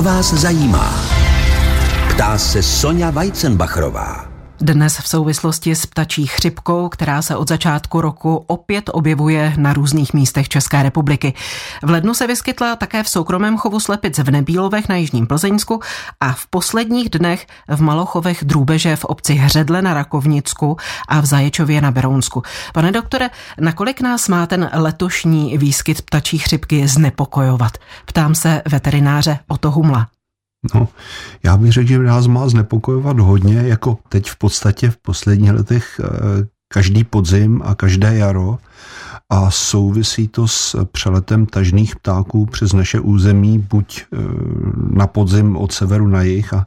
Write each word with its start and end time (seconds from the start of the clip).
Co 0.00 0.04
vás 0.04 0.32
zajímá? 0.32 0.94
Ptá 2.08 2.38
se 2.38 2.62
Sonja 2.62 3.10
Weizenbachrová. 3.10 4.29
Dnes 4.62 4.98
v 4.98 5.08
souvislosti 5.08 5.74
s 5.74 5.86
ptačí 5.86 6.26
chřipkou, 6.26 6.88
která 6.88 7.22
se 7.22 7.36
od 7.36 7.48
začátku 7.48 8.00
roku 8.00 8.44
opět 8.46 8.90
objevuje 8.92 9.54
na 9.56 9.72
různých 9.72 10.14
místech 10.14 10.48
České 10.48 10.82
republiky. 10.82 11.34
V 11.82 11.90
lednu 11.90 12.14
se 12.14 12.26
vyskytla 12.26 12.76
také 12.76 13.02
v 13.02 13.08
soukromém 13.08 13.58
chovu 13.58 13.80
slepic 13.80 14.18
v 14.18 14.30
Nebílovech 14.30 14.88
na 14.88 14.96
Jižním 14.96 15.26
Plzeňsku 15.26 15.80
a 16.20 16.32
v 16.32 16.46
posledních 16.46 17.10
dnech 17.10 17.46
v 17.68 17.82
Malochovech 17.82 18.44
Drůbeže 18.44 18.96
v 18.96 19.04
obci 19.04 19.34
Hředle 19.34 19.82
na 19.82 19.94
Rakovnicku 19.94 20.76
a 21.08 21.20
v 21.20 21.26
Zaječově 21.26 21.80
na 21.80 21.90
Berounsku. 21.90 22.42
Pane 22.74 22.92
doktore, 22.92 23.30
nakolik 23.60 24.00
nás 24.00 24.28
má 24.28 24.46
ten 24.46 24.70
letošní 24.72 25.58
výskyt 25.58 26.02
ptačí 26.02 26.38
chřipky 26.38 26.88
znepokojovat? 26.88 27.72
Ptám 28.06 28.34
se 28.34 28.62
veterináře 28.68 29.38
Oto 29.48 29.70
Humla. 29.70 30.06
No, 30.74 30.88
já 31.42 31.56
bych 31.56 31.72
řekl, 31.72 31.88
že 31.88 31.98
nás 31.98 32.26
má 32.26 32.48
znepokojovat 32.48 33.18
hodně, 33.18 33.54
jako 33.54 33.98
teď 34.08 34.30
v 34.30 34.36
podstatě 34.36 34.90
v 34.90 34.96
posledních 34.96 35.50
letech 35.50 36.00
eh, 36.04 36.46
každý 36.72 37.04
podzim 37.04 37.62
a 37.64 37.74
každé 37.74 38.16
jaro 38.16 38.58
a 39.30 39.50
souvisí 39.50 40.28
to 40.28 40.48
s 40.48 40.84
přeletem 40.84 41.46
tažných 41.46 41.96
ptáků 41.96 42.46
přes 42.46 42.72
naše 42.72 43.00
území, 43.00 43.58
buď 43.58 44.04
eh, 44.12 44.16
na 44.90 45.06
podzim 45.06 45.56
od 45.56 45.72
severu 45.72 46.06
na 46.06 46.22
jih, 46.22 46.54
a 46.54 46.66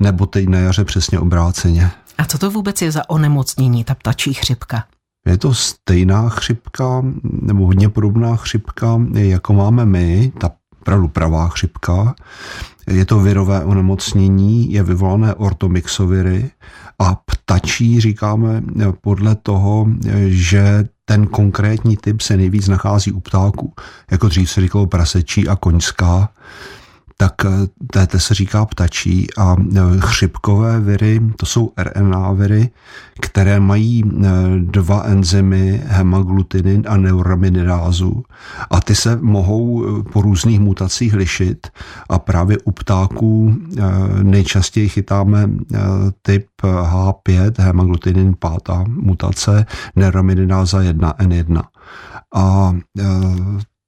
nebo 0.00 0.26
teď 0.26 0.48
na 0.48 0.58
jaře 0.58 0.84
přesně 0.84 1.18
obráceně. 1.18 1.90
A 2.18 2.24
co 2.24 2.38
to 2.38 2.50
vůbec 2.50 2.82
je 2.82 2.92
za 2.92 3.10
onemocnění, 3.10 3.84
ta 3.84 3.94
ptačí 3.94 4.34
chřipka? 4.34 4.84
Je 5.26 5.38
to 5.38 5.54
stejná 5.54 6.28
chřipka, 6.28 7.02
nebo 7.22 7.66
hodně 7.66 7.88
podobná 7.88 8.36
chřipka, 8.36 9.00
jako 9.14 9.52
máme 9.52 9.84
my, 9.84 10.32
ta 10.40 10.50
opravdu 10.80 11.08
pravá 11.08 11.48
chřipka. 11.48 12.14
Je 12.86 13.04
to 13.04 13.20
virové 13.20 13.64
onemocnění, 13.64 14.72
je 14.72 14.82
vyvolané 14.82 15.34
ortomixoviry 15.34 16.50
a 16.98 17.14
ptačí 17.14 18.00
říkáme 18.00 18.62
podle 19.00 19.34
toho, 19.34 19.86
že 20.26 20.84
ten 21.04 21.26
konkrétní 21.26 21.96
typ 21.96 22.20
se 22.20 22.36
nejvíc 22.36 22.68
nachází 22.68 23.12
u 23.12 23.20
ptáků. 23.20 23.72
Jako 24.10 24.28
dřív 24.28 24.50
se 24.50 24.60
říkalo 24.60 24.86
prasečí 24.86 25.48
a 25.48 25.56
koňská 25.56 26.28
tak 27.16 27.34
eh, 27.44 28.06
té 28.06 28.20
se 28.20 28.34
říká 28.34 28.66
ptačí 28.66 29.26
a 29.38 29.56
eh, 29.76 29.80
chřipkové 29.98 30.80
viry, 30.80 31.20
to 31.36 31.46
jsou 31.46 31.72
RNA 31.78 32.32
viry, 32.32 32.70
které 33.20 33.60
mají 33.60 34.04
eh, 34.04 34.30
dva 34.58 35.02
enzymy, 35.02 35.82
hemaglutinin 35.86 36.84
a 36.88 36.96
neuraminidázu 36.96 38.22
a 38.70 38.80
ty 38.80 38.94
se 38.94 39.18
mohou 39.20 39.84
po 40.12 40.22
různých 40.22 40.60
mutacích 40.60 41.14
lišit 41.14 41.66
a 42.08 42.18
právě 42.18 42.58
u 42.64 42.70
ptáků 42.70 43.56
nejčastěji 44.22 44.88
chytáme 44.88 45.50
typ 46.22 46.46
H5, 46.62 47.52
hemaglutinin 47.58 48.34
pátá 48.38 48.84
mutace, 48.88 49.66
neuraminidáza 49.96 50.82
1, 50.82 51.12
N1. 51.12 51.62
A 52.34 52.76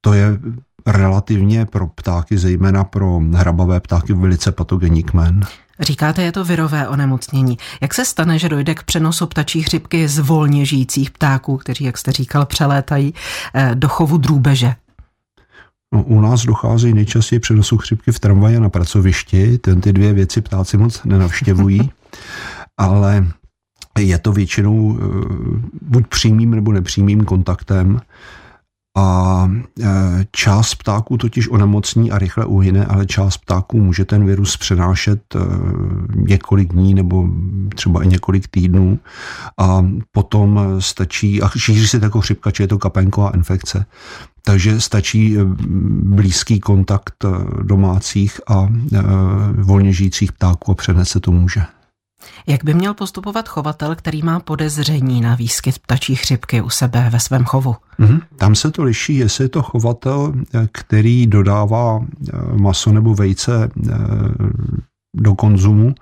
to 0.00 0.12
je 0.12 0.38
relativně 0.86 1.66
pro 1.66 1.86
ptáky, 1.86 2.38
zejména 2.38 2.84
pro 2.84 3.20
hrabavé 3.32 3.80
ptáky, 3.80 4.12
velice 4.12 4.52
patogenní 4.52 5.02
kmen. 5.02 5.40
Říkáte, 5.80 6.22
je 6.22 6.32
to 6.32 6.44
virové 6.44 6.88
onemocnění. 6.88 7.58
Jak 7.80 7.94
se 7.94 8.04
stane, 8.04 8.38
že 8.38 8.48
dojde 8.48 8.74
k 8.74 8.82
přenosu 8.82 9.26
ptačí 9.26 9.62
chřipky 9.62 10.08
z 10.08 10.18
volně 10.18 10.64
žijících 10.64 11.10
ptáků, 11.10 11.56
kteří, 11.56 11.84
jak 11.84 11.98
jste 11.98 12.12
říkal, 12.12 12.46
přelétají 12.46 13.14
eh, 13.54 13.70
do 13.74 13.88
chovu 13.88 14.18
drůbeže? 14.18 14.74
No, 15.94 16.02
u 16.02 16.20
nás 16.20 16.44
dochází 16.44 16.92
nejčastěji 16.92 17.40
přenosu 17.40 17.78
chřipky 17.78 18.12
v 18.12 18.20
tramvaji 18.20 18.56
a 18.56 18.60
na 18.60 18.68
pracovišti. 18.68 19.58
Ten 19.58 19.80
ty 19.80 19.92
dvě 19.92 20.12
věci 20.12 20.40
ptáci 20.40 20.76
moc 20.76 21.04
nenavštěvují, 21.04 21.90
ale 22.78 23.26
je 23.98 24.18
to 24.18 24.32
většinou 24.32 24.98
eh, 24.98 25.02
buď 25.82 26.06
přímým 26.06 26.50
nebo 26.50 26.72
nepřímým 26.72 27.24
kontaktem 27.24 28.00
a 28.96 29.50
e, 29.80 29.86
část 30.30 30.74
ptáků 30.74 31.16
totiž 31.16 31.48
onemocní 31.48 32.10
a 32.10 32.18
rychle 32.18 32.44
uhyne, 32.44 32.86
ale 32.86 33.06
část 33.06 33.36
ptáků 33.36 33.80
může 33.80 34.04
ten 34.04 34.26
virus 34.26 34.56
přenášet 34.56 35.34
e, 35.34 35.38
několik 36.14 36.72
dní 36.72 36.94
nebo 36.94 37.28
třeba 37.74 38.02
i 38.02 38.06
několik 38.06 38.48
týdnů 38.48 38.98
a 39.58 39.86
potom 40.12 40.60
stačí, 40.78 41.42
a 41.42 41.48
šíří 41.48 41.88
se 41.88 42.00
jako 42.02 42.20
chřipka, 42.20 42.50
či 42.50 42.62
je 42.62 42.68
to 42.68 42.78
kapenková 42.78 43.30
infekce. 43.30 43.86
Takže 44.44 44.80
stačí 44.80 45.38
e, 45.38 45.40
blízký 46.02 46.60
kontakt 46.60 47.24
domácích 47.62 48.40
a 48.48 48.68
volně 49.58 49.92
žijících 49.92 50.32
ptáků 50.32 50.72
a 50.72 50.74
přenést 50.74 51.08
se 51.08 51.20
to 51.20 51.32
může. 51.32 51.62
Jak 52.46 52.64
by 52.64 52.74
měl 52.74 52.94
postupovat 52.94 53.48
chovatel, 53.48 53.94
který 53.94 54.22
má 54.22 54.40
podezření 54.40 55.20
na 55.20 55.34
výskyt 55.34 55.78
ptačí 55.78 56.16
chřipky 56.16 56.60
u 56.60 56.70
sebe 56.70 57.10
ve 57.12 57.20
svém 57.20 57.44
chovu? 57.44 57.76
Mm-hmm. 58.00 58.20
Tam 58.36 58.54
se 58.54 58.70
to 58.70 58.82
liší, 58.82 59.16
jestli 59.16 59.44
je 59.44 59.48
to 59.48 59.62
chovatel, 59.62 60.32
který 60.72 61.26
dodává 61.26 62.00
eh, 62.04 62.32
maso 62.56 62.92
nebo 62.92 63.14
vejce 63.14 63.70
eh, 63.90 63.94
do 65.16 65.34
konzumu, 65.34 65.94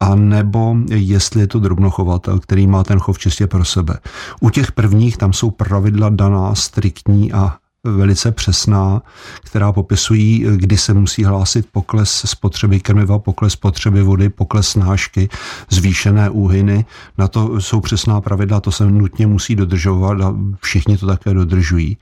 a 0.00 0.14
nebo 0.14 0.76
jestli 0.90 1.40
je 1.40 1.46
to 1.46 1.58
drobnochovatel, 1.58 2.40
který 2.40 2.66
má 2.66 2.84
ten 2.84 2.98
chov 2.98 3.18
čistě 3.18 3.46
pro 3.46 3.64
sebe. 3.64 3.98
U 4.40 4.50
těch 4.50 4.72
prvních 4.72 5.16
tam 5.16 5.32
jsou 5.32 5.50
pravidla 5.50 6.08
daná, 6.08 6.54
striktní 6.54 7.32
a 7.32 7.56
velice 7.84 8.32
přesná, 8.32 9.02
která 9.44 9.72
popisují, 9.72 10.46
kdy 10.56 10.76
se 10.76 10.94
musí 10.94 11.24
hlásit 11.24 11.66
pokles 11.72 12.22
spotřeby 12.26 12.80
krmiva, 12.80 13.18
pokles 13.18 13.52
spotřeby 13.52 14.02
vody, 14.02 14.28
pokles 14.28 14.68
snášky, 14.68 15.28
zvýšené 15.70 16.30
úhyny. 16.30 16.84
Na 17.18 17.28
to 17.28 17.60
jsou 17.60 17.80
přesná 17.80 18.20
pravidla, 18.20 18.60
to 18.60 18.72
se 18.72 18.86
nutně 18.86 19.26
musí 19.26 19.56
dodržovat 19.56 20.20
a 20.20 20.34
všichni 20.62 20.98
to 20.98 21.06
také 21.06 21.34
dodržují. 21.34 21.96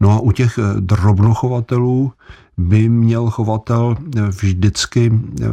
No 0.00 0.10
a 0.10 0.20
u 0.20 0.32
těch 0.32 0.58
drobnochovatelů 0.80 2.12
by 2.58 2.88
měl 2.88 3.30
chovatel 3.30 3.96
vždycky 4.40 5.12
eh, 5.42 5.46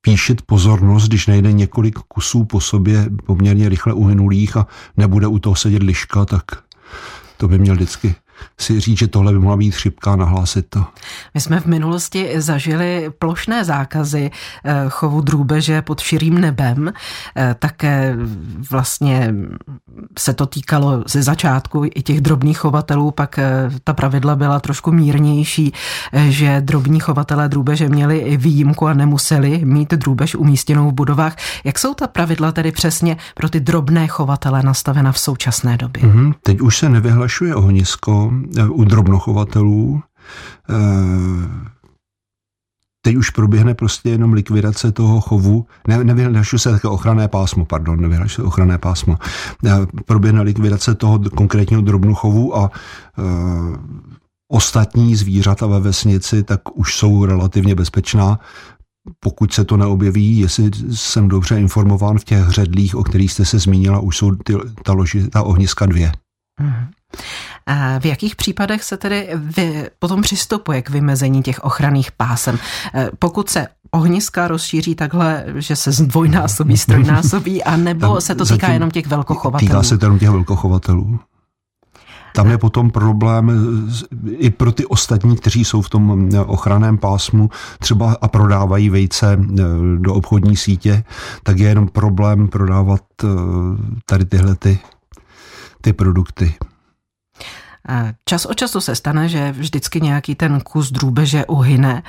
píšit 0.00 0.42
pozornost, 0.42 1.08
když 1.08 1.26
najde 1.26 1.52
několik 1.52 1.98
kusů 1.98 2.44
po 2.44 2.60
sobě 2.60 3.10
poměrně 3.26 3.68
rychle 3.68 3.92
uhynulých 3.92 4.56
a 4.56 4.66
nebude 4.96 5.26
u 5.26 5.38
toho 5.38 5.56
sedět 5.56 5.82
liška, 5.82 6.24
tak 6.24 6.44
to 7.36 7.48
by 7.48 7.58
měl 7.58 7.74
vždycky 7.74 8.14
si 8.58 8.80
říct, 8.80 8.98
že 8.98 9.06
tohle 9.06 9.32
by 9.32 9.38
mohla 9.38 9.56
být 9.56 9.74
chřipka 9.74 10.12
a 10.12 10.16
nahlásit 10.16 10.66
to. 10.68 10.84
My 11.34 11.40
jsme 11.40 11.60
v 11.60 11.66
minulosti 11.66 12.30
zažili 12.36 13.10
plošné 13.18 13.64
zákazy 13.64 14.30
eh, 14.64 14.84
chovu 14.88 15.20
drůbeže 15.20 15.82
pod 15.82 16.00
širým 16.00 16.38
nebem. 16.38 16.92
Eh, 17.36 17.56
také 17.58 18.16
vlastně 18.70 19.34
se 20.18 20.34
to 20.34 20.46
týkalo 20.46 21.04
ze 21.06 21.22
začátku 21.22 21.84
i 21.94 22.02
těch 22.02 22.20
drobných 22.20 22.58
chovatelů, 22.58 23.10
pak 23.10 23.38
eh, 23.38 23.70
ta 23.84 23.92
pravidla 23.92 24.36
byla 24.36 24.60
trošku 24.60 24.92
mírnější, 24.92 25.72
že 26.28 26.60
drobní 26.60 27.00
chovatelé 27.00 27.48
drůbeže 27.48 27.88
měli 27.88 28.18
i 28.18 28.36
výjimku 28.36 28.86
a 28.86 28.94
nemuseli 28.94 29.64
mít 29.64 29.94
drůbež 29.94 30.34
umístěnou 30.34 30.90
v 30.90 30.94
budovách. 30.94 31.36
Jak 31.64 31.78
jsou 31.78 31.94
ta 31.94 32.06
pravidla 32.06 32.52
tedy 32.52 32.72
přesně 32.72 33.16
pro 33.34 33.48
ty 33.48 33.60
drobné 33.60 34.08
chovatele 34.08 34.62
nastavena 34.62 35.12
v 35.12 35.18
současné 35.18 35.76
době? 35.76 36.02
Mm-hmm. 36.02 36.34
Teď 36.42 36.60
už 36.60 36.78
se 36.78 36.88
nevyhlašuje 36.88 37.54
ohnisko, 37.54 38.25
u 38.70 38.84
drobnochovatelů. 38.84 40.02
Eh, 40.70 41.66
teď 43.02 43.16
už 43.16 43.30
proběhne 43.30 43.74
prostě 43.74 44.10
jenom 44.10 44.32
likvidace 44.32 44.92
toho 44.92 45.20
chovu. 45.20 45.66
Ne, 45.88 46.04
nevyhlašuje 46.04 46.60
se 46.60 46.70
také 46.70 46.88
ochranné 46.88 47.28
pásmo, 47.28 47.64
pardon, 47.64 48.00
nevyhlašuje 48.00 48.42
se 48.42 48.48
ochranné 48.48 48.78
pásmo. 48.78 49.18
Eh, 49.66 49.70
proběhne 50.04 50.42
likvidace 50.42 50.94
toho 50.94 51.18
konkrétního 51.18 51.82
drobnochovu 51.82 52.56
a 52.56 52.70
e, 52.70 53.22
ostatní 54.48 55.16
zvířata 55.16 55.66
ve 55.66 55.80
vesnici 55.80 56.42
tak 56.42 56.78
už 56.78 56.96
jsou 56.96 57.24
relativně 57.24 57.74
bezpečná, 57.74 58.38
pokud 59.20 59.52
se 59.52 59.64
to 59.64 59.76
neobjeví, 59.76 60.38
jestli 60.38 60.70
jsem 60.90 61.28
dobře 61.28 61.60
informován 61.60 62.18
v 62.18 62.24
těch 62.24 62.38
hředlích, 62.38 62.94
o 62.94 63.02
kterých 63.02 63.32
jste 63.32 63.44
se 63.44 63.58
zmínila, 63.58 64.00
už 64.00 64.16
jsou 64.16 64.34
ty, 64.34 64.54
ta, 64.84 64.92
loži, 64.92 65.28
ta 65.28 65.42
ohniska 65.42 65.86
dvě. 65.86 66.12
Hmm. 66.60 66.86
V 67.98 68.06
jakých 68.06 68.36
případech 68.36 68.84
se 68.84 68.96
tedy 68.96 69.28
vy, 69.34 69.90
potom 69.98 70.22
přistupuje 70.22 70.82
k 70.82 70.90
vymezení 70.90 71.42
těch 71.42 71.64
ochranných 71.64 72.12
pásem? 72.12 72.58
E, 72.94 73.10
pokud 73.18 73.50
se 73.50 73.66
ohniska 73.90 74.48
rozšíří 74.48 74.94
takhle, 74.94 75.44
že 75.54 75.76
se 75.76 75.92
zdvojnásobí, 75.92 76.76
strojnásobí, 76.86 77.64
anebo 77.64 78.20
se 78.20 78.34
to 78.34 78.44
týká 78.44 78.68
jenom 78.68 78.90
těch 78.90 79.06
velkochovatelů? 79.06 79.68
Týká 79.68 79.82
se 79.82 79.98
to 79.98 80.06
jenom 80.06 80.18
těch 80.18 80.30
velkochovatelů. 80.30 81.18
Tam 82.36 82.50
je 82.50 82.58
potom 82.58 82.90
problém 82.90 83.50
i 84.26 84.50
pro 84.50 84.72
ty 84.72 84.86
ostatní, 84.86 85.36
kteří 85.36 85.64
jsou 85.64 85.82
v 85.82 85.88
tom 85.88 86.30
ochranném 86.46 86.98
pásmu 86.98 87.50
třeba 87.78 88.16
a 88.22 88.28
prodávají 88.28 88.90
vejce 88.90 89.32
e, 89.32 89.38
do 89.98 90.14
obchodní 90.14 90.56
sítě, 90.56 91.04
tak 91.42 91.58
je 91.58 91.68
jenom 91.68 91.88
problém 91.88 92.48
prodávat 92.48 93.02
e, 93.24 93.26
tady 94.06 94.24
tyhle 94.24 94.56
ty, 94.56 94.78
ty 95.80 95.92
produkty. 95.92 96.54
Čas 98.24 98.46
od 98.46 98.54
času 98.54 98.80
se 98.80 98.94
stane, 98.94 99.28
že 99.28 99.52
vždycky 99.52 100.00
nějaký 100.00 100.34
ten 100.34 100.60
kus 100.60 100.90
drůbeže 100.90 101.46
uhyne. 101.46 102.02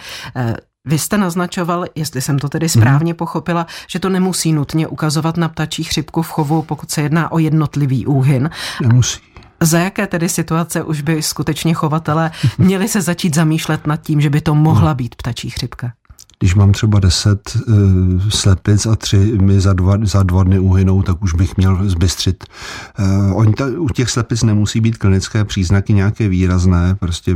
Vy 0.85 0.99
jste 0.99 1.17
naznačoval, 1.17 1.85
jestli 1.95 2.21
jsem 2.21 2.39
to 2.39 2.49
tedy 2.49 2.69
správně 2.69 3.11
hmm. 3.11 3.17
pochopila, 3.17 3.67
že 3.87 3.99
to 3.99 4.09
nemusí 4.09 4.53
nutně 4.53 4.87
ukazovat 4.87 5.37
na 5.37 5.49
ptačí 5.49 5.83
chřipku 5.83 6.21
v 6.21 6.29
chovu, 6.29 6.61
pokud 6.61 6.91
se 6.91 7.01
jedná 7.01 7.31
o 7.31 7.39
jednotlivý 7.39 8.05
úhyn. 8.05 8.49
Nemusí. 8.81 9.19
Za 9.61 9.79
jaké 9.79 10.07
tedy 10.07 10.29
situace 10.29 10.83
už 10.83 11.01
by 11.01 11.23
skutečně 11.23 11.73
chovatelé 11.73 12.31
měli 12.57 12.87
se 12.87 13.01
začít 13.01 13.35
zamýšlet 13.35 13.87
nad 13.87 14.01
tím, 14.01 14.21
že 14.21 14.29
by 14.29 14.41
to 14.41 14.55
mohla 14.55 14.93
být 14.93 15.15
ptačí 15.15 15.49
chřipka? 15.49 15.91
Když 16.39 16.55
mám 16.55 16.71
třeba 16.71 16.99
deset 16.99 17.57
uh, 17.67 17.73
slepic 18.29 18.85
a 18.85 18.95
tři 18.95 19.17
mi 19.41 19.61
za 19.61 19.73
dva, 19.73 19.97
za 20.01 20.23
dva 20.23 20.43
dny 20.43 20.59
uhynou, 20.59 21.01
tak 21.01 21.23
už 21.23 21.33
bych 21.33 21.57
měl 21.57 21.89
zbystřit. 21.89 22.43
Uh, 22.99 23.37
oni 23.37 23.53
ta, 23.53 23.65
u 23.77 23.89
těch 23.89 24.09
slepic 24.09 24.43
nemusí 24.43 24.81
být 24.81 24.97
klinické 24.97 25.45
příznaky 25.45 25.93
nějaké 25.93 26.27
výrazné, 26.27 26.95
prostě 26.95 27.35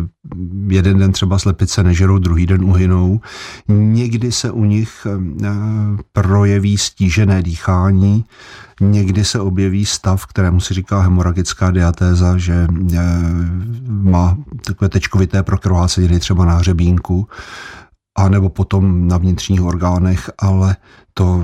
jeden 0.67 0.97
den 0.97 1.11
třeba 1.11 1.39
slepice 1.39 1.83
nežerou, 1.83 2.17
druhý 2.17 2.45
den 2.45 2.63
uhynou. 2.63 3.21
Někdy 3.67 4.31
se 4.31 4.51
u 4.51 4.65
nich 4.65 5.07
uh, 5.15 5.47
projeví 6.13 6.77
stížené 6.77 7.43
dýchání, 7.43 8.25
Někdy 8.81 9.25
se 9.25 9.39
objeví 9.39 9.85
stav, 9.85 10.25
kterému 10.25 10.59
se 10.59 10.73
říká 10.73 11.01
hemoragická 11.01 11.71
diatéza, 11.71 12.37
že 12.37 12.67
má 13.87 14.37
takové 14.65 14.89
tečkovité 14.89 15.43
prokroháceniny 15.43 16.19
třeba 16.19 16.45
na 16.45 16.53
hřebínku 16.53 17.27
a 18.17 18.29
nebo 18.29 18.49
potom 18.49 19.07
na 19.07 19.17
vnitřních 19.17 19.61
orgánech, 19.61 20.29
ale 20.39 20.75
to 21.13 21.43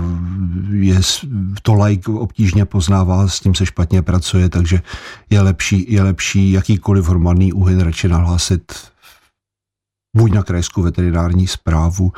je, 0.71 0.99
to 1.61 1.73
like 1.73 2.11
obtížně 2.11 2.65
poznává, 2.65 3.27
s 3.27 3.39
tím 3.39 3.55
se 3.55 3.65
špatně 3.65 4.01
pracuje, 4.01 4.49
takže 4.49 4.81
je 5.29 5.41
lepší, 5.41 5.93
je 5.93 6.03
lepší 6.03 6.51
jakýkoliv 6.51 7.09
hromadný 7.09 7.53
úhyn 7.53 7.79
radši 7.79 8.07
nahlásit 8.07 8.73
buď 10.17 10.31
na 10.31 10.43
krajskou 10.43 10.81
veterinární 10.81 11.47
zprávu, 11.47 12.11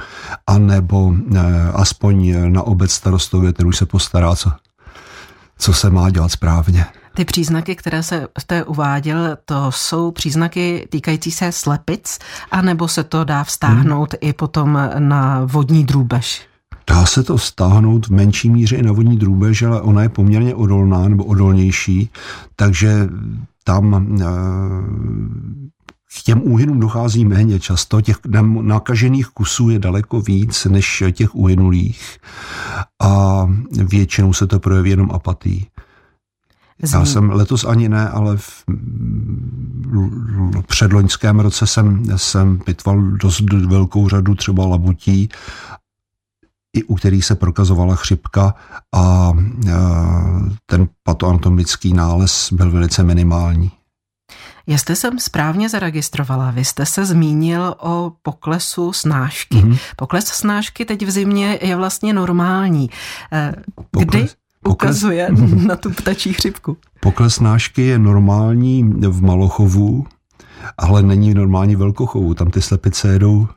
anebo 0.48 1.16
eh, 1.16 1.40
aspoň 1.74 2.36
na 2.54 2.64
obec 2.64 2.92
starostově, 2.92 3.54
ten 3.54 3.68
už 3.68 3.78
se 3.78 3.86
postará, 3.86 4.36
co, 4.36 4.52
co 5.58 5.74
se 5.74 5.90
má 5.90 6.10
dělat 6.10 6.32
správně. 6.32 6.86
Ty 7.20 7.26
příznaky, 7.26 7.76
které 7.76 8.04
se 8.04 8.28
jste 8.40 8.64
uváděl, 8.64 9.38
to 9.46 9.72
jsou 9.72 10.12
příznaky 10.12 10.88
týkající 10.90 11.32
se 11.32 11.52
slepic, 11.52 12.20
anebo 12.52 12.88
se 12.88 13.04
to 13.04 13.24
dá 13.24 13.44
vztáhnout 13.44 14.14
hmm. 14.14 14.30
i 14.30 14.34
potom 14.34 14.80
na 15.00 15.42
vodní 15.46 15.84
drůbež? 15.84 16.48
Dá 16.90 17.06
se 17.06 17.24
to 17.24 17.38
stáhnout 17.38 18.08
v 18.08 18.10
menší 18.10 18.50
míře 18.50 18.76
i 18.76 18.84
na 18.84 18.92
vodní 18.92 19.18
drůbež, 19.18 19.62
ale 19.62 19.82
ona 19.82 20.04
je 20.04 20.10
poměrně 20.10 20.56
odolná 20.56 21.08
nebo 21.08 21.24
odolnější, 21.24 22.10
takže 22.56 23.08
tam 23.64 24.16
eh, 24.22 24.26
k 26.20 26.24
těm 26.24 26.42
úhynům 26.44 26.80
dochází 26.80 27.26
méně 27.26 27.60
často, 27.60 28.02
těch 28.02 28.18
nakažených 28.62 29.28
kusů 29.28 29.70
je 29.70 29.80
daleko 29.80 30.22
víc 30.22 30.66
než 30.66 31.04
těch 31.12 31.36
uhynulých 31.36 32.18
a 33.00 33.46
většinou 33.72 34.34
se 34.34 34.48
to 34.48 34.60
projeví 34.60 34.90
jenom 34.90 35.12
apatí. 35.12 35.68
Já 36.94 37.06
jsem 37.06 37.30
letos 37.30 37.64
ani 37.64 37.90
ne, 37.90 38.10
ale 38.10 38.38
v 38.38 38.64
předloňském 40.68 41.40
roce 41.40 41.68
jsem, 41.68 42.04
jsem 42.16 42.60
pitval 42.60 43.02
dost 43.02 43.42
velkou 43.52 44.10
řadu 44.10 44.36
třeba 44.36 44.66
labutí, 44.66 45.30
i 46.74 46.84
u 46.84 46.96
kterých 46.96 47.26
se 47.26 47.36
prokazovala 47.36 47.96
chřipka 47.96 48.56
a 48.96 49.34
ten 50.66 50.88
patoanatomický 51.04 51.94
nález 51.94 52.54
byl 52.54 52.72
velice 52.72 53.04
minimální. 53.04 53.72
Jestli 54.68 54.96
jsem 54.96 55.20
správně 55.20 55.70
zaregistrovala, 55.70 56.52
vy 56.52 56.66
jste 56.66 56.86
se 56.86 57.06
zmínil 57.06 57.76
o 57.80 58.12
poklesu 58.22 58.94
snášky. 58.94 59.58
Mm-hmm. 59.58 59.80
Pokles 59.96 60.26
snášky 60.26 60.86
teď 60.86 61.06
v 61.06 61.12
zimě 61.12 61.60
je 61.62 61.76
vlastně 61.76 62.14
normální. 62.14 62.90
Eh, 63.32 63.54
kdy, 63.92 64.06
Pokles 64.06 64.36
ukazuje 64.68 65.30
na 65.68 65.76
tu 65.76 65.90
ptačí 65.90 66.34
chřipku. 66.34 66.78
Pokles 67.00 67.40
nášky 67.40 67.82
je 67.82 68.00
normální 68.00 68.84
v 69.08 69.22
malochovu, 69.22 70.06
ale 70.78 71.04
není 71.04 71.34
normální 71.34 71.76
velkochovu. 71.76 72.34
Tam 72.34 72.52
ty 72.52 72.62
slepice 72.62 73.08
jedou 73.08 73.48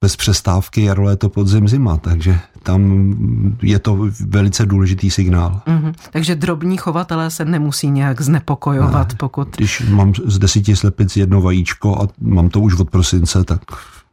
bez 0.00 0.16
přestávky 0.16 0.84
jaro, 0.84 1.02
léto, 1.02 1.28
podzim, 1.28 1.68
zima, 1.68 1.96
takže 1.96 2.38
tam 2.62 3.14
je 3.62 3.78
to 3.78 4.08
velice 4.26 4.66
důležitý 4.66 5.10
signál. 5.10 5.60
Mm-hmm. 5.66 5.94
Takže 6.10 6.34
drobní 6.34 6.76
chovatelé 6.76 7.30
se 7.30 7.44
nemusí 7.44 7.90
nějak 7.90 8.20
znepokojovat, 8.20 9.08
ne. 9.08 9.16
pokud... 9.18 9.56
Když 9.56 9.82
mám 9.88 10.12
z 10.26 10.38
desíti 10.38 10.76
slepic 10.76 11.16
jedno 11.16 11.40
vajíčko 11.40 12.02
a 12.02 12.08
mám 12.20 12.48
to 12.48 12.60
už 12.60 12.74
od 12.78 12.90
prosince, 12.90 13.44
tak 13.44 13.60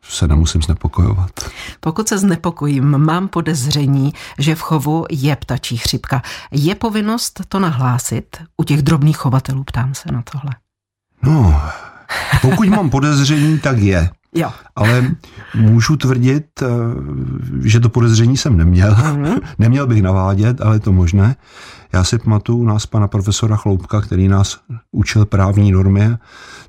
se 0.03 0.27
nemusím 0.27 0.61
znepokojovat. 0.61 1.31
Pokud 1.79 2.07
se 2.07 2.17
znepokojím, 2.17 2.97
mám 2.97 3.27
podezření, 3.27 4.13
že 4.39 4.55
v 4.55 4.61
chovu 4.61 5.05
je 5.11 5.35
ptačí 5.35 5.77
chřipka. 5.77 6.21
Je 6.51 6.75
povinnost 6.75 7.41
to 7.47 7.59
nahlásit? 7.59 8.37
U 8.57 8.63
těch 8.63 8.81
drobných 8.81 9.17
chovatelů 9.17 9.63
ptám 9.63 9.93
se 9.93 10.11
na 10.11 10.23
tohle. 10.31 10.55
No, 11.23 11.61
pokud 12.41 12.67
mám 12.67 12.89
podezření, 12.89 13.59
tak 13.59 13.77
je. 13.77 14.09
Jo. 14.35 14.51
Ale 14.75 15.11
můžu 15.55 15.97
tvrdit, 15.97 16.45
eh, 16.61 16.67
že 17.63 17.79
to 17.79 17.89
podezření 17.89 18.37
jsem 18.37 18.57
neměl. 18.57 18.91
Mm-hmm. 18.91 19.41
neměl 19.59 19.87
bych 19.87 20.01
navádět, 20.01 20.61
ale 20.61 20.75
je 20.75 20.79
to 20.79 20.91
možné. 20.91 21.35
Já 21.93 22.03
si 22.03 22.17
pamatuju 22.17 22.63
nás 22.63 22.85
pana 22.85 23.07
profesora 23.07 23.55
Chloupka, 23.55 24.01
který 24.01 24.27
nás 24.27 24.59
učil 24.91 25.25
právní 25.25 25.71
normě. 25.71 26.17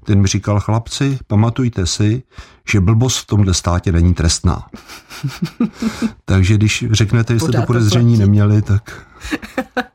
Ten 0.05 0.21
mi 0.21 0.27
říkal, 0.27 0.61
chlapci, 0.61 1.19
pamatujte 1.27 1.87
si, 1.87 2.23
že 2.73 2.81
blbost 2.81 3.19
v 3.19 3.27
tomhle 3.27 3.55
státě 3.55 3.93
není 3.93 4.15
trestná. 4.15 4.67
Takže 6.25 6.55
když 6.55 6.85
řeknete, 6.91 7.35
že 7.35 7.41
jste 7.41 7.53
to 7.53 7.63
podezření 7.63 8.19
neměli, 8.19 8.63
tak... 8.63 9.07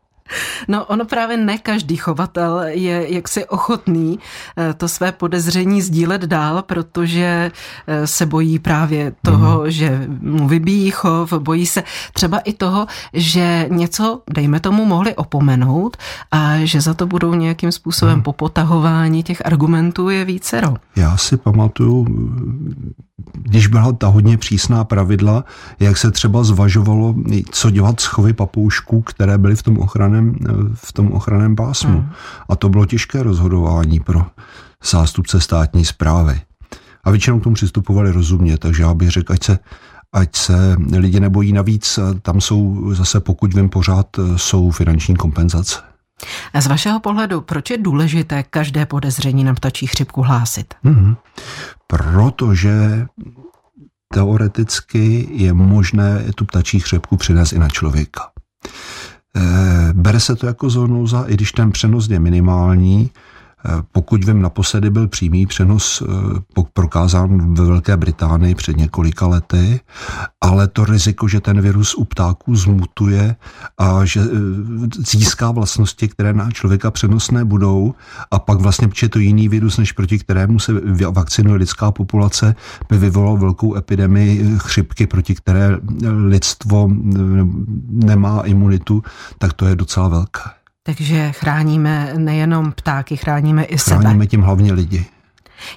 No 0.67 0.85
ono 0.85 1.05
právě 1.05 1.37
ne 1.37 1.57
každý 1.57 1.95
chovatel 1.95 2.59
je 2.67 3.13
jaksi 3.13 3.45
ochotný 3.45 4.19
eh, 4.57 4.73
to 4.73 4.87
své 4.87 5.11
podezření 5.11 5.81
sdílet 5.81 6.21
dál, 6.21 6.61
protože 6.61 7.51
eh, 7.87 8.07
se 8.07 8.25
bojí 8.25 8.59
právě 8.59 9.13
toho, 9.25 9.63
mm. 9.63 9.71
že 9.71 10.07
mu 10.21 10.47
vybíjí 10.47 10.91
chov, 10.91 11.33
bojí 11.33 11.65
se 11.65 11.83
třeba 12.13 12.39
i 12.39 12.53
toho, 12.53 12.87
že 13.13 13.67
něco, 13.69 14.21
dejme 14.29 14.59
tomu, 14.59 14.85
mohli 14.85 15.15
opomenout 15.15 15.97
a 16.31 16.55
že 16.63 16.81
za 16.81 16.93
to 16.93 17.07
budou 17.07 17.33
nějakým 17.33 17.71
způsobem 17.71 18.15
mm. 18.15 18.23
popotahování 18.23 19.23
těch 19.23 19.45
argumentů 19.45 20.09
je 20.09 20.25
vícero. 20.25 20.73
Já 20.95 21.17
si 21.17 21.37
pamatuju, 21.37 22.07
když 23.33 23.67
byla 23.67 23.91
ta 23.91 24.07
hodně 24.07 24.37
přísná 24.37 24.83
pravidla, 24.83 25.43
jak 25.79 25.97
se 25.97 26.11
třeba 26.11 26.43
zvažovalo, 26.43 27.15
co 27.51 27.69
dělat 27.69 27.99
s 27.99 28.05
chovy 28.05 28.33
papoušků, 28.33 29.01
které 29.01 29.37
byly 29.37 29.55
v 29.55 29.63
tom 29.63 29.79
ochranném, 29.79 30.35
v 30.73 30.93
tom 30.93 31.11
ochranném 31.11 31.55
pásmu. 31.55 31.97
Hmm. 31.97 32.09
A 32.49 32.55
to 32.55 32.69
bylo 32.69 32.85
těžké 32.85 33.23
rozhodování 33.23 33.99
pro 33.99 34.25
zástupce 34.89 35.41
státní 35.41 35.85
zprávy. 35.85 36.41
A 37.03 37.11
většinou 37.11 37.39
k 37.39 37.43
tomu 37.43 37.53
přistupovali 37.53 38.11
rozumně, 38.11 38.57
takže 38.57 38.83
já 38.83 38.93
bych 38.93 39.09
řekl, 39.09 39.33
ať 39.33 39.43
se, 39.43 39.59
ať 40.13 40.35
se 40.35 40.75
lidi 40.97 41.19
nebojí 41.19 41.53
navíc, 41.53 41.99
tam 42.21 42.41
jsou 42.41 42.89
zase, 42.93 43.19
pokud 43.19 43.53
vím, 43.53 43.69
pořád 43.69 44.07
jsou 44.35 44.71
finanční 44.71 45.15
kompenzace. 45.15 45.79
A 46.53 46.61
z 46.61 46.67
vašeho 46.67 46.99
pohledu, 46.99 47.41
proč 47.41 47.69
je 47.69 47.77
důležité 47.77 48.43
každé 48.43 48.85
podezření 48.85 49.43
na 49.43 49.53
ptačí 49.53 49.87
chřipku 49.87 50.21
hlásit? 50.21 50.73
Mm-hmm. 50.85 51.15
Protože 51.87 53.05
teoreticky 54.13 55.27
je 55.31 55.53
možné 55.53 56.23
tu 56.35 56.45
ptačí 56.45 56.79
chřipku 56.79 57.17
přinést 57.17 57.51
i 57.51 57.59
na 57.59 57.69
člověka. 57.69 58.21
E, 59.35 59.93
bere 59.93 60.19
se 60.19 60.35
to 60.35 60.47
jako 60.47 60.69
zoonóza, 60.69 61.25
i 61.27 61.33
když 61.33 61.51
ten 61.51 61.71
přenos 61.71 62.09
je 62.09 62.19
minimální, 62.19 63.11
pokud 63.91 64.23
vím, 64.23 64.41
naposledy 64.41 64.89
byl 64.89 65.07
přímý 65.07 65.45
přenos 65.45 66.03
eh, 66.05 66.61
prokázán 66.73 67.53
ve 67.53 67.65
Velké 67.65 67.97
Británii 67.97 68.55
před 68.55 68.77
několika 68.77 69.27
lety, 69.27 69.79
ale 70.41 70.67
to 70.67 70.85
riziko, 70.85 71.27
že 71.27 71.39
ten 71.39 71.61
virus 71.61 71.95
u 71.95 72.05
ptáků 72.05 72.55
zmutuje 72.55 73.35
a 73.77 74.05
že 74.05 74.21
eh, 74.21 74.27
získá 74.97 75.51
vlastnosti, 75.51 76.07
které 76.07 76.33
na 76.33 76.51
člověka 76.51 76.91
přenosné 76.91 77.45
budou 77.45 77.93
a 78.31 78.39
pak 78.39 78.59
vlastně, 78.59 78.87
protože 78.87 79.09
to 79.09 79.19
jiný 79.19 79.49
virus, 79.49 79.77
než 79.77 79.91
proti 79.91 80.19
kterému 80.19 80.59
se 80.59 80.73
vakcinuje 81.11 81.55
lidská 81.55 81.91
populace, 81.91 82.55
by 82.89 82.97
vyvolal 82.97 83.37
velkou 83.37 83.75
epidemii 83.75 84.55
chřipky, 84.57 85.07
proti 85.07 85.35
které 85.35 85.77
lidstvo 86.27 86.89
nemá 87.89 88.41
imunitu, 88.41 89.03
tak 89.37 89.53
to 89.53 89.65
je 89.65 89.75
docela 89.75 90.07
velké. 90.07 90.57
Takže 90.87 91.31
chráníme 91.31 92.13
nejenom 92.17 92.71
ptáky, 92.71 93.17
chráníme 93.17 93.63
i 93.63 93.77
sebe. 93.77 93.99
Chráníme 93.99 94.27
tím 94.27 94.41
hlavně 94.41 94.73
lidi. 94.73 95.05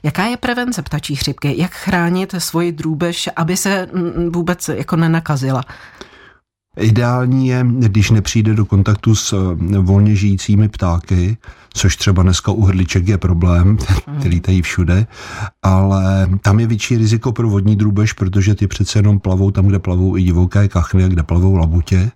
Jaká 0.02 0.25
je 0.25 0.37
prevence 0.37 0.83
ptačí 0.83 1.17
chřipky? 1.17 1.55
Jak 1.61 1.71
chránit 1.71 2.35
svoji 2.38 2.73
drůbež, 2.73 3.29
aby 3.37 3.57
se 3.57 3.88
vůbec 4.31 4.69
jako 4.69 4.97
nenakazila? 4.97 5.62
Ideální 6.76 7.49
je, 7.49 7.67
když 7.79 8.11
nepřijde 8.11 8.55
do 8.55 8.64
kontaktu 8.64 9.14
s 9.14 9.33
eh, 9.33 9.79
volně 9.79 10.14
žijícími 10.14 10.69
ptáky, 10.69 11.37
což 11.73 11.97
třeba 11.97 12.23
dneska 12.23 12.52
u 12.52 12.62
hrdliček 12.62 13.09
je 13.09 13.19
problém, 13.19 13.79
který 14.21 14.40
tady 14.40 14.62
všude, 14.62 15.07
ale 15.62 16.29
tam 16.43 16.61
je 16.61 16.67
větší 16.67 16.97
riziko 16.97 17.33
pro 17.33 17.50
vodní 17.50 17.76
drůbež, 17.76 18.12
protože 18.12 18.55
ty 18.55 18.67
přece 18.67 18.99
jenom 18.99 19.21
plavou 19.21 19.50
tam, 19.50 19.67
kde 19.67 19.79
plavou 19.79 20.17
i 20.17 20.23
divoké 20.23 20.69
kachny, 20.69 21.09
kde 21.09 21.23
plavou 21.23 21.57
labutě. 21.57 22.11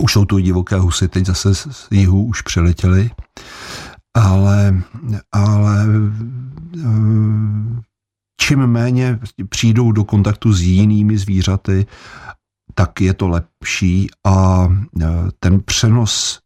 Už 0.00 0.12
jsou 0.12 0.24
tu 0.24 0.38
divoké 0.38 0.76
husy, 0.76 1.08
teď 1.08 1.26
zase 1.26 1.54
z 1.54 1.88
jihu 1.90 2.24
už 2.24 2.42
přiletěly. 2.42 3.10
Ale, 4.14 4.82
ale 5.32 5.86
eh, 6.78 7.82
čím 8.40 8.66
méně 8.66 9.18
přijdou 9.48 9.92
do 9.92 10.04
kontaktu 10.04 10.52
s 10.52 10.60
jinými 10.60 11.18
zvířaty, 11.18 11.86
tak 12.74 13.00
je 13.00 13.14
to 13.14 13.28
lepší 13.28 14.08
a 14.26 14.68
e, 15.02 15.06
ten 15.40 15.60
přenos 15.64 16.40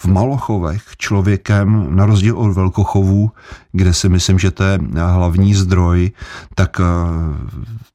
v 0.00 0.06
malochovech 0.06 0.82
člověkem, 0.96 1.96
na 1.96 2.06
rozdíl 2.06 2.38
od 2.38 2.52
velkochovů, 2.52 3.30
kde 3.72 3.94
si 3.94 4.08
myslím, 4.08 4.38
že 4.38 4.50
to 4.50 4.64
je 4.64 4.78
hlavní 4.96 5.54
zdroj, 5.54 6.10
tak 6.54 6.80
e, 6.80 6.84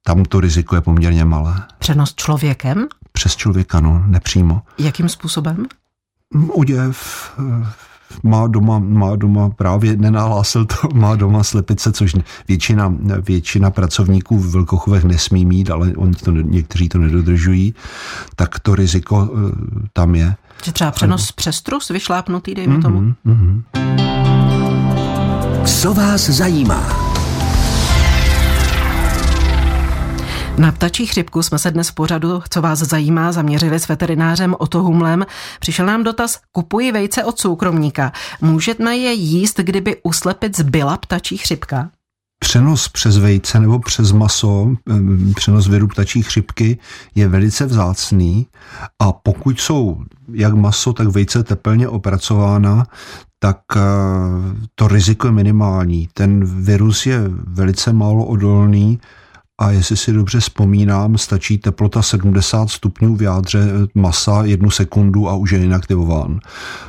tam 0.03 0.25
to 0.25 0.39
riziko 0.39 0.75
je 0.75 0.81
poměrně 0.81 1.25
malé. 1.25 1.63
Přenos 1.79 2.15
člověkem? 2.15 2.87
Přes 3.15 3.35
člověka, 3.35 3.79
no, 3.79 4.03
nepřímo. 4.07 4.61
Jakým 4.77 5.09
způsobem? 5.09 5.65
Oděv, 6.49 7.31
e, 7.39 7.67
má 8.23 8.47
doma, 8.47 8.79
má 8.79 9.15
doma 9.15 9.49
právě 9.49 9.97
nenahlásil 9.97 10.65
to, 10.65 10.75
má 10.93 11.15
doma 11.15 11.43
slepice, 11.43 11.91
což 11.91 12.15
většina, 12.47 12.93
většina 13.21 13.71
pracovníků 13.71 14.37
v 14.37 14.51
Velkochovech 14.51 15.03
nesmí 15.03 15.45
mít, 15.45 15.69
ale 15.69 15.93
oni 15.93 16.13
to, 16.13 16.31
někteří 16.31 16.89
to 16.89 16.97
nedodržují, 16.97 17.75
tak 18.35 18.59
to 18.59 18.75
riziko 18.75 19.15
uh, 19.15 19.51
tam 19.93 20.15
je. 20.15 20.35
Že 20.63 20.71
třeba 20.71 20.91
přenos 20.91 21.21
ano. 21.21 21.33
přes 21.35 21.61
trus 21.61 21.89
vyšlápnutý, 21.89 22.55
dejme 22.55 22.77
mm-hmm, 22.77 22.81
tomu. 22.81 23.13
Mm-hmm. 23.25 23.61
Co 25.65 25.93
vás 25.93 26.29
zajímá? 26.29 27.14
Na 30.57 30.71
ptačí 30.71 31.05
chřipku 31.05 31.43
jsme 31.43 31.59
se 31.59 31.71
dnes 31.71 31.89
v 31.89 31.93
pořadu, 31.93 32.41
co 32.49 32.61
vás 32.61 32.79
zajímá, 32.79 33.31
zaměřili 33.31 33.79
s 33.79 33.87
veterinářem 33.87 34.55
Otto 34.59 34.83
Humlem. 34.83 35.25
Přišel 35.59 35.85
nám 35.85 36.03
dotaz, 36.03 36.39
kupuji 36.51 36.91
vejce 36.91 37.23
od 37.23 37.39
soukromníka. 37.39 38.11
Můžeme 38.41 38.97
je 38.97 39.13
jíst, 39.13 39.59
kdyby 39.59 39.97
u 40.03 40.13
slepic 40.13 40.61
byla 40.61 40.97
ptačí 40.97 41.37
chřipka? 41.37 41.89
Přenos 42.39 42.89
přes 42.89 43.17
vejce 43.17 43.59
nebo 43.59 43.79
přes 43.79 44.11
maso, 44.11 44.75
přenos 45.35 45.67
viru 45.67 45.87
ptačí 45.87 46.23
chřipky 46.23 46.77
je 47.15 47.27
velice 47.27 47.65
vzácný 47.65 48.47
a 48.99 49.11
pokud 49.11 49.59
jsou 49.59 50.03
jak 50.33 50.53
maso, 50.53 50.93
tak 50.93 51.07
vejce 51.07 51.43
tepelně 51.43 51.87
opracována, 51.87 52.85
tak 53.39 53.57
eh, 53.75 53.79
to 54.75 54.87
riziko 54.87 55.27
je 55.27 55.33
minimální. 55.33 56.09
Ten 56.13 56.45
virus 56.63 57.05
je 57.05 57.23
velice 57.47 57.93
málo 57.93 58.25
odolný, 58.25 58.99
a 59.57 59.71
jestli 59.71 59.97
si 59.97 60.13
dobře 60.13 60.39
vzpomínám, 60.39 61.17
stačí 61.17 61.57
teplota 61.57 62.01
70 62.01 62.69
stupňů 62.69 63.15
v 63.15 63.21
jádře 63.21 63.67
masa 63.95 64.43
jednu 64.43 64.71
sekundu 64.71 65.29
a 65.29 65.35
už 65.35 65.51
je 65.51 65.63
inaktivován, 65.63 66.39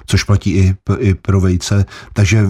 což 0.06 0.25
platí 0.25 0.50
i, 0.50 0.75
i 0.99 1.14
pro 1.14 1.40
vejce. 1.40 1.85
Takže 2.12 2.46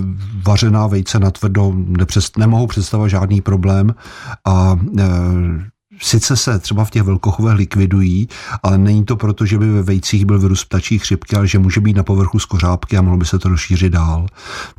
vařená 0.46 0.87
vejce 0.87 1.18
na 1.18 1.30
tvrdo 1.30 1.73
nepřest, 1.76 2.38
nemohou 2.38 2.66
představovat 2.66 3.08
žádný 3.08 3.40
problém 3.40 3.94
a 4.44 4.78
e, 4.99 5.04
sice 6.00 6.37
se 6.37 6.58
třeba 6.58 6.85
v 6.85 6.90
těch 6.90 7.02
velkochovech 7.02 7.56
likvidují, 7.56 8.28
ale 8.62 8.78
není 8.78 9.04
to 9.04 9.16
proto, 9.16 9.46
že 9.46 9.58
by 9.58 9.70
ve 9.70 9.82
vejcích 9.82 10.25
byl 10.25 10.38
virus 10.38 10.64
ptačí 10.64 10.99
chřipky, 10.99 11.37
ale 11.37 11.46
že 11.46 11.58
může 11.58 11.80
být 11.80 11.96
na 11.96 12.02
povrchu 12.02 12.38
skořápky 12.38 12.96
a 12.96 13.02
mohlo 13.02 13.18
by 13.18 13.25
se 13.25 13.38
to 13.38 13.49
rozšířit 13.49 13.92
dál. 13.92 14.26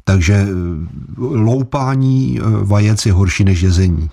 Takže 0.03 0.33
e, 0.33 0.47
loupání 1.17 2.39
vajec 2.63 3.05
je 3.05 3.13
horší 3.13 3.43
než 3.43 3.61
jezení. 3.61 4.09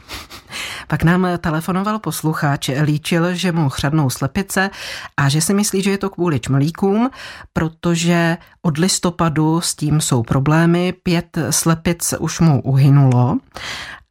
Pak 0.88 1.04
nám 1.04 1.28
telefonoval 1.38 1.98
posluchač, 1.98 2.70
líčil, 2.82 3.34
že 3.34 3.52
mu 3.52 3.68
chřadnou 3.68 4.10
slepice 4.10 4.70
a 5.16 5.28
že 5.28 5.40
si 5.40 5.54
myslí, 5.54 5.82
že 5.82 5.90
je 5.90 5.98
to 5.98 6.10
kvůli 6.10 6.40
čmelíkům, 6.40 7.10
protože 7.52 8.36
od 8.62 8.78
listopadu 8.78 9.60
s 9.60 9.74
tím 9.74 10.00
jsou 10.00 10.22
problémy. 10.22 10.94
Pět 11.02 11.38
slepic 11.50 12.14
už 12.18 12.40
mu 12.40 12.62
uhynulo 12.62 13.36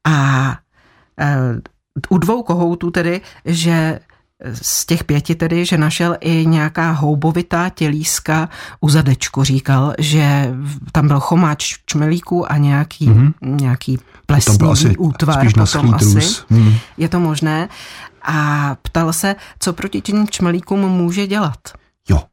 a 0.04 0.50
e, 1.20 1.38
u 2.10 2.18
dvou 2.18 2.44
kohoutů 2.44 2.92
tedy, 2.92 3.22
že 3.46 4.00
z 4.62 4.86
těch 4.86 5.04
pěti 5.04 5.36
tedy, 5.36 5.66
že 5.66 5.78
našel 5.78 6.18
i 6.20 6.46
nějaká 6.46 6.92
houbovitá 6.92 7.70
tělíska 7.70 8.50
u 8.82 8.90
zadečku. 8.90 9.44
Říkal, 9.44 9.94
že 10.00 10.54
tam 10.92 11.08
byl 11.08 11.20
chomáč 11.20 11.76
čmelíků 11.86 12.52
a 12.52 12.58
nějaký, 12.58 13.10
mm-hmm. 13.10 13.34
nějaký 13.42 14.00
plesnivý 14.26 14.72
asi, 14.72 14.98
útvar. 14.98 15.40
Spíš 15.40 15.54
potom 15.54 15.94
asi. 15.94 16.44
Mm. 16.50 16.74
Je 16.98 17.10
to 17.10 17.20
možné. 17.20 17.70
A 18.22 18.78
ptal 18.82 19.14
se, 19.14 19.36
co 19.60 19.74
proti 19.74 20.02
těm 20.02 20.28
čmelíkům 20.28 20.80
může 20.80 21.28
dělat. 21.28 21.60
Jo, 22.10 22.24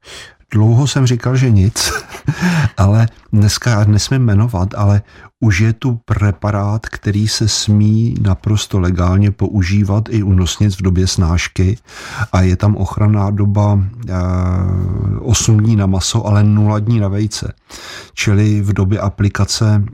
dlouho 0.52 0.86
jsem 0.86 1.06
říkal, 1.06 1.36
že 1.36 1.50
nic, 1.50 1.92
ale 2.76 3.08
dneska 3.32 3.84
nesmím 3.84 4.22
jmenovat, 4.22 4.74
ale 4.74 5.02
už 5.40 5.60
je 5.60 5.72
tu 5.72 6.00
preparát, 6.04 6.86
který 6.86 7.28
se 7.28 7.48
smí 7.48 8.14
naprosto 8.22 8.80
legálně 8.80 9.30
používat 9.30 10.04
i 10.10 10.22
u 10.22 10.32
nosnic 10.32 10.76
v 10.76 10.82
době 10.82 11.06
snášky 11.06 11.78
a 12.32 12.40
je 12.40 12.56
tam 12.56 12.76
ochranná 12.76 13.30
doba 13.30 13.80
8 15.20 15.56
dní 15.56 15.76
na 15.76 15.86
maso, 15.86 16.26
ale 16.26 16.44
0 16.44 16.78
dní 16.78 17.00
na 17.00 17.08
vejce. 17.08 17.52
Čili 18.14 18.60
v 18.60 18.72
době 18.72 19.00
aplikace 19.00 19.84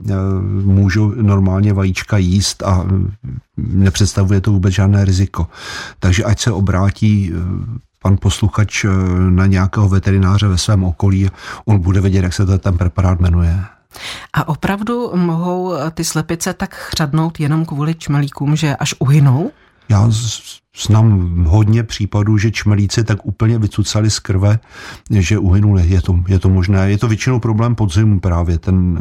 můžou 0.63 1.13
normálně 1.21 1.73
vajíčka 1.73 2.17
jíst 2.17 2.63
a 2.63 2.85
nepředstavuje 3.57 4.41
to 4.41 4.51
vůbec 4.51 4.73
žádné 4.73 5.05
riziko. 5.05 5.47
Takže 5.99 6.23
ať 6.23 6.39
se 6.39 6.51
obrátí 6.51 7.31
pan 8.01 8.17
posluchač 8.21 8.85
na 9.29 9.45
nějakého 9.45 9.89
veterináře 9.89 10.47
ve 10.47 10.57
svém 10.57 10.83
okolí, 10.83 11.29
on 11.65 11.79
bude 11.79 12.01
vědět, 12.01 12.23
jak 12.23 12.33
se 12.33 12.57
ten 12.57 12.77
preparát 12.77 13.19
jmenuje. 13.19 13.63
A 14.33 14.47
opravdu 14.47 15.11
mohou 15.15 15.73
ty 15.93 16.03
slepice 16.03 16.53
tak 16.53 16.75
chřadnout 16.75 17.39
jenom 17.39 17.65
kvůli 17.65 17.95
čmelíkům, 17.95 18.55
že 18.55 18.75
až 18.75 18.95
uhynou? 18.99 19.51
Já 19.89 20.09
znám 20.85 21.43
hodně 21.45 21.83
případů, 21.83 22.37
že 22.37 22.51
čmelíci 22.51 23.03
tak 23.03 23.25
úplně 23.25 23.59
vycucali 23.59 24.11
z 24.11 24.19
krve, 24.19 24.59
že 25.09 25.37
uhynuli. 25.37 25.87
Je 25.87 26.01
to, 26.01 26.19
je 26.27 26.39
to 26.39 26.49
možné. 26.49 26.91
Je 26.91 26.97
to 26.97 27.07
většinou 27.07 27.39
problém 27.39 27.75
podzimu 27.75 28.19
právě, 28.19 28.57
ten 28.57 28.97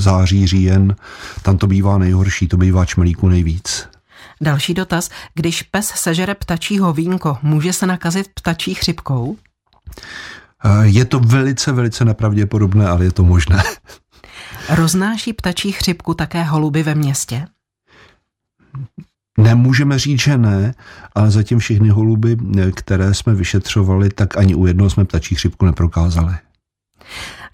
září, 0.00 0.46
říjen, 0.46 0.96
tam 1.42 1.58
to 1.58 1.66
bývá 1.66 1.98
nejhorší, 1.98 2.48
to 2.48 2.56
bývá 2.56 2.84
čmelíku 2.84 3.28
nejvíc. 3.28 3.88
Další 4.40 4.74
dotaz. 4.74 5.10
Když 5.34 5.62
pes 5.62 5.86
sežere 5.86 6.34
ptačího 6.34 6.92
vínko, 6.92 7.38
může 7.42 7.72
se 7.72 7.86
nakazit 7.86 8.28
ptačí 8.34 8.74
chřipkou? 8.74 9.36
Je 10.82 11.04
to 11.04 11.20
velice, 11.20 11.72
velice 11.72 12.04
nepravděpodobné, 12.04 12.88
ale 12.88 13.04
je 13.04 13.12
to 13.12 13.24
možné. 13.24 13.62
Roznáší 14.68 15.32
ptačí 15.32 15.72
chřipku 15.72 16.14
také 16.14 16.42
holuby 16.42 16.82
ve 16.82 16.94
městě? 16.94 17.46
Nemůžeme 19.38 19.98
říct, 19.98 20.20
že 20.20 20.38
ne, 20.38 20.74
ale 21.14 21.30
zatím 21.30 21.58
všechny 21.58 21.88
holuby, 21.88 22.36
které 22.74 23.14
jsme 23.14 23.34
vyšetřovali, 23.34 24.08
tak 24.08 24.36
ani 24.36 24.54
u 24.54 24.66
jednoho 24.66 24.90
jsme 24.90 25.04
ptačí 25.04 25.34
chřipku 25.34 25.66
neprokázali. 25.66 26.34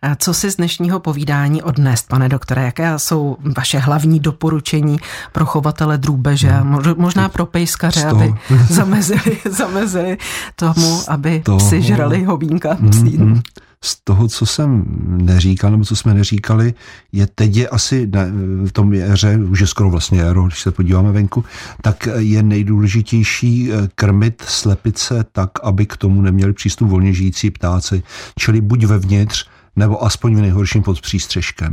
A 0.02 0.14
co 0.14 0.34
si 0.34 0.50
z 0.50 0.56
dnešního 0.56 1.00
povídání 1.00 1.62
odnést, 1.62 2.08
pane 2.08 2.28
doktore? 2.28 2.62
Jaké 2.62 2.98
jsou 2.98 3.36
vaše 3.56 3.78
hlavní 3.78 4.20
doporučení 4.20 4.98
pro 5.32 5.46
chovatele 5.46 5.98
drůbeže 5.98 6.52
no, 6.62 6.80
možná 6.96 7.28
pro 7.28 7.46
pejskaře, 7.46 8.06
toho... 8.08 8.22
aby 8.22 8.34
zamezili, 8.68 9.38
zamezili 9.50 10.18
tomu, 10.56 11.00
aby 11.08 11.40
toho... 11.40 11.58
psi 11.58 11.82
žrali 11.82 12.24
hovínka 12.24 12.74
Mm-hmm 12.74 13.42
z 13.84 13.96
toho, 14.04 14.28
co 14.28 14.46
jsem 14.46 14.84
neříkal, 15.06 15.70
nebo 15.70 15.84
co 15.84 15.96
jsme 15.96 16.14
neříkali, 16.14 16.74
je 17.12 17.26
teď 17.26 17.56
je 17.56 17.68
asi 17.68 18.06
ne, 18.06 18.32
v 18.66 18.72
tom 18.72 18.94
jaře, 18.94 19.38
už 19.38 19.60
je 19.60 19.66
skoro 19.66 19.90
vlastně 19.90 20.20
jaro, 20.20 20.42
když 20.44 20.60
se 20.60 20.70
podíváme 20.70 21.12
venku, 21.12 21.44
tak 21.82 22.08
je 22.18 22.42
nejdůležitější 22.42 23.72
eh, 23.72 23.88
krmit 23.94 24.42
slepice 24.46 25.24
tak, 25.32 25.50
aby 25.62 25.86
k 25.86 25.96
tomu 25.96 26.22
neměli 26.22 26.52
přístup 26.52 26.88
volně 26.88 27.12
žijící 27.12 27.50
ptáci, 27.50 28.02
čili 28.38 28.60
buď 28.60 28.84
vevnitř, 28.84 29.48
nebo 29.76 30.04
aspoň 30.04 30.36
v 30.36 30.40
nejhorším 30.40 30.82
pod 30.82 31.00
přístřeškem. 31.00 31.72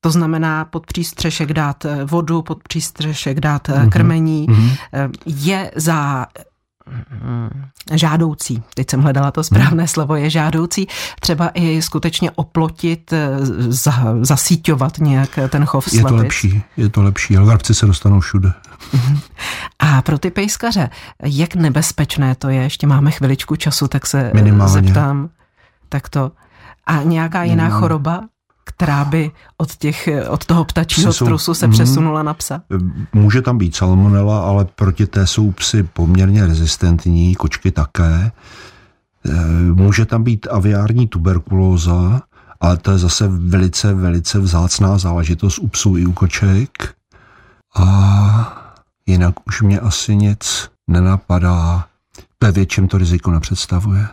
To 0.00 0.10
znamená 0.10 0.64
pod 0.64 0.86
přístřešek 0.86 1.52
dát 1.52 1.84
eh, 1.84 2.04
vodu, 2.04 2.42
pod 2.42 2.62
přístřešek 2.62 3.40
dát 3.40 3.68
mm-hmm. 3.68 3.88
krmení. 3.88 4.46
Mm-hmm. 4.46 5.10
Je 5.26 5.70
za 5.76 6.26
žádoucí, 7.92 8.62
teď 8.74 8.90
jsem 8.90 9.02
hledala 9.02 9.30
to 9.30 9.44
správné 9.44 9.82
hmm. 9.82 9.88
slovo, 9.88 10.16
je 10.16 10.30
žádoucí 10.30 10.86
třeba 11.20 11.50
i 11.54 11.82
skutečně 11.82 12.30
oplotit, 12.30 13.12
za, 13.68 13.92
zasíťovat 14.20 14.98
nějak 14.98 15.38
ten 15.48 15.64
chov 15.64 15.84
slepic. 15.84 16.04
Je 16.04 16.08
to 16.08 16.16
lepší, 16.16 16.62
je 16.76 16.88
to 16.88 17.02
lepší, 17.02 17.36
ale 17.36 17.46
vrabci 17.46 17.74
se 17.74 17.86
dostanou 17.86 18.20
všude. 18.20 18.52
A 19.78 20.02
pro 20.02 20.18
ty 20.18 20.30
pejskaře, 20.30 20.90
jak 21.22 21.54
nebezpečné 21.54 22.34
to 22.34 22.48
je, 22.48 22.62
ještě 22.62 22.86
máme 22.86 23.10
chviličku 23.10 23.56
času, 23.56 23.88
tak 23.88 24.06
se 24.06 24.30
Minimálně. 24.34 24.72
zeptám. 24.72 25.28
Tak 25.88 26.08
to. 26.08 26.32
A 26.86 27.02
nějaká 27.02 27.42
jiná 27.42 27.54
Minimálně. 27.62 27.80
choroba? 27.80 28.22
Která 28.76 29.04
by 29.04 29.30
od, 29.56 29.76
těch, 29.76 30.08
od 30.28 30.44
toho 30.44 30.64
ptačího 30.64 31.12
jsou, 31.12 31.24
trusu 31.24 31.54
se 31.54 31.66
mm, 31.66 31.72
přesunula 31.72 32.22
na 32.22 32.34
psa? 32.34 32.62
Může 33.12 33.42
tam 33.42 33.58
být 33.58 33.76
salmonela, 33.76 34.40
ale 34.40 34.64
proti 34.64 35.06
té 35.06 35.26
jsou 35.26 35.52
psy 35.52 35.82
poměrně 35.82 36.46
rezistentní, 36.46 37.34
kočky 37.34 37.70
také. 37.70 38.14
E, 38.14 38.32
může 39.72 40.04
tam 40.04 40.22
být 40.22 40.46
aviární 40.50 41.08
tuberkulóza, 41.08 42.22
ale 42.60 42.76
to 42.76 42.90
je 42.90 42.98
zase 42.98 43.28
velice, 43.28 43.94
velice 43.94 44.38
vzácná 44.38 44.98
záležitost 44.98 45.58
u 45.58 45.68
psů 45.68 45.96
i 45.96 46.06
u 46.06 46.12
koček. 46.12 46.94
A 47.76 48.62
jinak 49.06 49.34
už 49.46 49.62
mě 49.62 49.80
asi 49.80 50.16
nic 50.16 50.70
nenapadá. 50.88 51.86
Ve 52.42 52.52
větším 52.52 52.88
to 52.88 52.98
riziko 52.98 53.30
nepředstavuje. 53.30 54.08